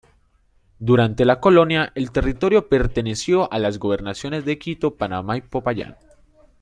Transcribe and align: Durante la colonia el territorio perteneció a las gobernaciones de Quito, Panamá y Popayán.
Durante 0.79 1.25
la 1.25 1.39
colonia 1.39 1.91
el 1.93 2.09
territorio 2.11 2.67
perteneció 2.69 3.53
a 3.53 3.59
las 3.59 3.77
gobernaciones 3.77 4.45
de 4.45 4.57
Quito, 4.57 4.95
Panamá 4.97 5.37
y 5.37 5.41
Popayán. 5.41 5.95